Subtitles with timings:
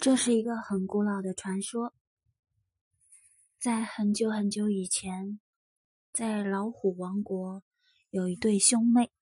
[0.00, 1.92] 这是一个很古老的传说，
[3.58, 5.38] 在很久很久以前，
[6.10, 7.62] 在老虎王国
[8.08, 9.12] 有一对兄妹，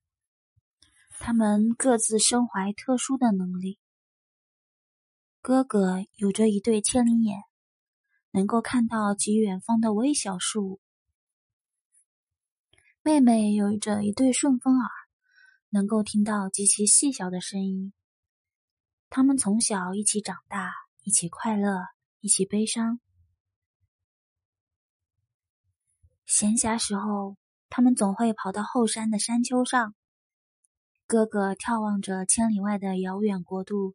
[1.19, 3.81] 他们各自身怀特殊的能力。
[5.41, 7.43] 哥哥有着一对千里眼，
[8.31, 10.79] 能够看到极远方的微小事物；
[13.03, 14.89] 妹妹有着一对顺风耳，
[15.71, 17.93] 能够听到极其细小的声音。
[19.11, 20.73] 他们从小一起长大，
[21.03, 21.87] 一起快乐，
[22.21, 23.01] 一起悲伤。
[26.27, 27.39] 闲暇时候，
[27.71, 29.95] 他们总会跑到后山的山丘上。
[31.07, 33.95] 哥哥眺望着千里外的遥远国度，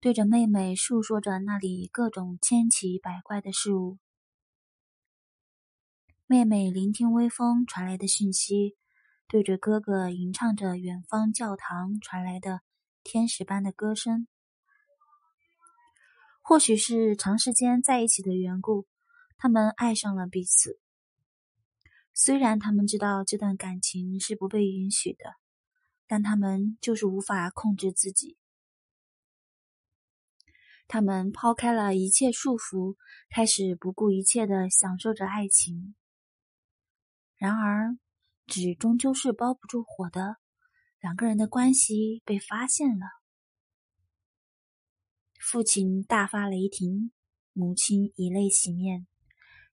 [0.00, 3.98] 对着妹妹诉说着那里各种千奇百怪的事物。
[6.26, 8.76] 妹妹聆听微风传来的讯息，
[9.28, 12.62] 对着哥哥吟唱着远方教堂传来的。
[13.10, 14.28] 天使般的歌声，
[16.42, 18.86] 或许是长时间在一起的缘故，
[19.38, 20.78] 他们爱上了彼此。
[22.12, 25.24] 虽然他们知道这段感情是不被允许的，
[26.06, 28.36] 但他们就是无法控制自己。
[30.86, 32.96] 他们抛开了一切束缚，
[33.30, 35.94] 开始不顾一切的享受着爱情。
[37.38, 37.96] 然而，
[38.46, 40.36] 纸终究是包不住火的。
[41.00, 43.06] 两个人的关系被发现了，
[45.38, 47.12] 父亲大发雷霆，
[47.52, 49.06] 母亲以泪洗面，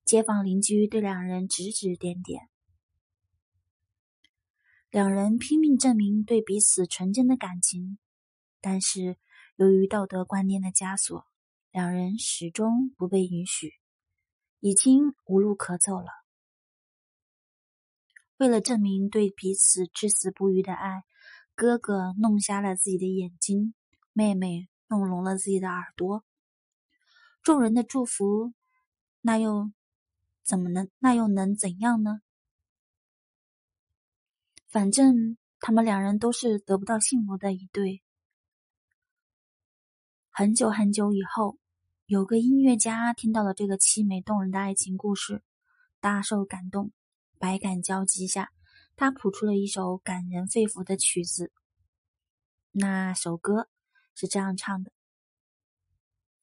[0.04, 2.48] 街坊邻居对两人指指点点，
[4.92, 7.98] 两人拼命证明对彼此纯真的感情，
[8.62, 9.18] 但是
[9.56, 11.26] 由于道德观念的枷锁，
[11.72, 13.74] 两人始终不被允许，
[14.60, 16.08] 已经无路可走了。
[18.38, 21.02] 为了证明对彼此至死不渝的爱。
[21.56, 23.74] 哥哥弄瞎了自己的眼睛，
[24.12, 26.26] 妹妹弄聋了自己的耳朵。
[27.42, 28.54] 众人的祝福，
[29.22, 29.72] 那又
[30.44, 30.90] 怎么能？
[31.00, 32.20] 那又能怎样呢？
[34.68, 38.04] 反正他们两人都是得不到幸福的一对。
[40.30, 41.58] 很久很久以后，
[42.06, 45.42] 有个音乐家听到了这个凄美动人的爱情故事，
[46.02, 46.92] 大受感动，
[47.40, 48.52] 百感交集下。
[48.96, 51.52] 他谱出了一首感人肺腑的曲子。
[52.72, 53.70] 那首歌
[54.14, 54.92] 是这样唱的：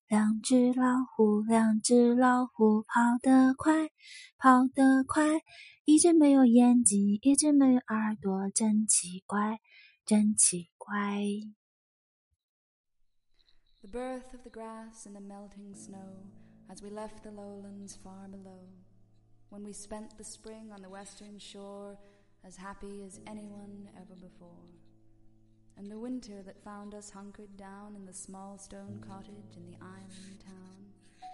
[0.06, 3.90] 两只老虎，两只老虎，跑得快，
[4.36, 5.40] 跑得快。
[5.84, 9.60] 一只没有眼睛，一只没有耳朵，真奇怪，
[10.04, 11.18] 真奇怪。
[13.80, 16.30] The birth of the grass and the melting snow
[16.68, 18.68] as we left the lowlands far below.
[19.50, 21.96] When we spent the spring on the western shore.
[22.46, 24.68] As happy as anyone ever before.
[25.76, 29.78] And the winter that found us hunkered down in the small stone cottage in the
[29.80, 31.28] island town.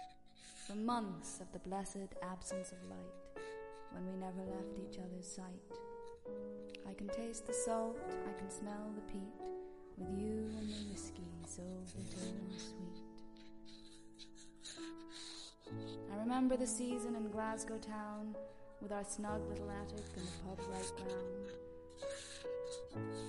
[0.67, 3.43] The months of the blessed absence of light,
[3.91, 5.63] when we never left each other's sight.
[6.87, 9.33] I can taste the salt, I can smell the peat,
[9.97, 11.63] with you and the whiskey so
[11.97, 13.01] bitter and sweet.
[16.13, 18.35] I remember the season in Glasgow town
[18.81, 21.51] with our snug little attic and the pub right round.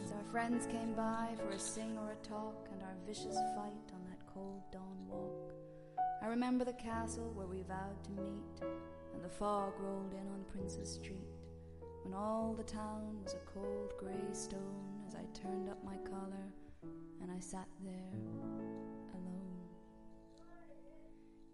[0.05, 3.93] As our friends came by for a sing or a talk and our vicious fight
[3.95, 5.53] on that cold dawn walk,
[6.23, 8.71] I remember the castle where we vowed to meet
[9.13, 11.35] and the fog rolled in on Princes Street
[12.03, 16.53] when all the town was a cold grey stone as I turned up my collar
[17.23, 18.13] and I sat there
[19.15, 19.61] alone.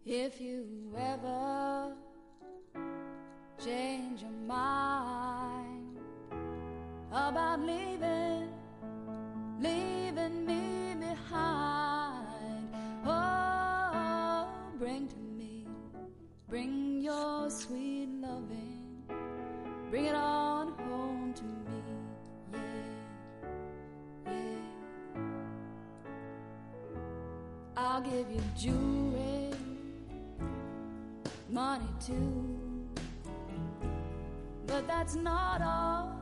[0.05, 1.27] If you ever
[3.67, 5.99] change your mind
[7.11, 8.49] about leaving,
[9.59, 12.69] leaving me behind.
[13.05, 14.47] Oh,
[14.79, 15.67] bring to me,
[16.49, 19.03] bring your sweet loving,
[19.91, 21.83] bring it on home to me.
[22.53, 22.61] Yeah,
[24.33, 25.23] yeah.
[27.77, 29.51] I'll give you jewelry,
[31.51, 32.66] money too
[34.87, 35.61] that's not.
[35.63, 36.16] All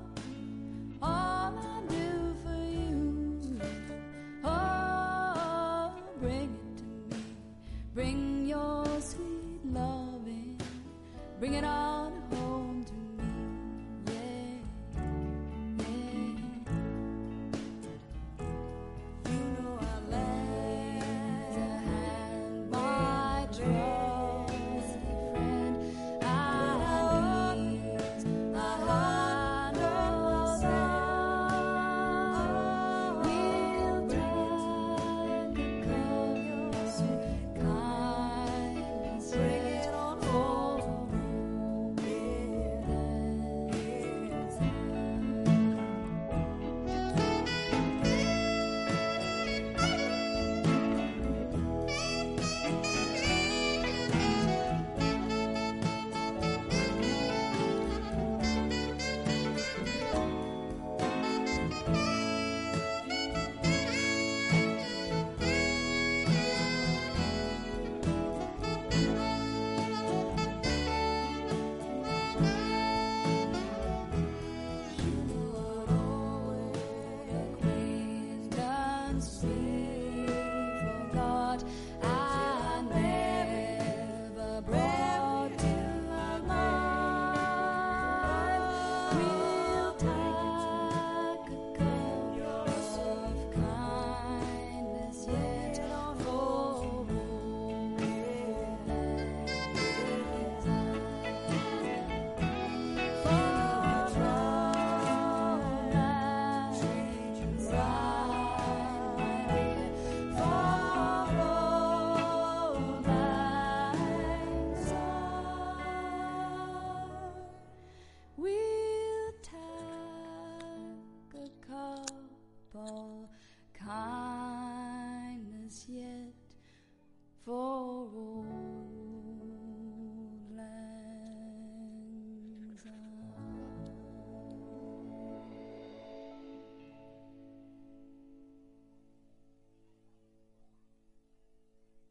[79.15, 79.64] and sweet.